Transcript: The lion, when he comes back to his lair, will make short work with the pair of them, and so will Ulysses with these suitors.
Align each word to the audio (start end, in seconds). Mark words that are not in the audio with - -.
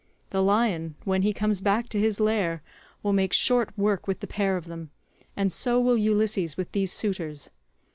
The 0.31 0.41
lion, 0.41 0.95
when 1.03 1.21
he 1.21 1.31
comes 1.31 1.61
back 1.61 1.87
to 1.89 1.99
his 1.99 2.19
lair, 2.19 2.63
will 3.03 3.13
make 3.13 3.33
short 3.33 3.69
work 3.77 4.07
with 4.07 4.19
the 4.19 4.25
pair 4.25 4.57
of 4.57 4.65
them, 4.65 4.89
and 5.37 5.51
so 5.51 5.79
will 5.79 5.95
Ulysses 5.95 6.57
with 6.57 6.71
these 6.71 6.91
suitors. 6.91 7.51